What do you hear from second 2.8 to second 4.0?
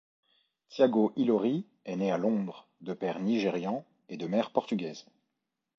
père nigérian